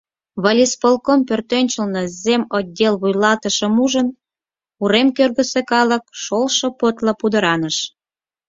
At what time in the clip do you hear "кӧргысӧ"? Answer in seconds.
5.17-5.61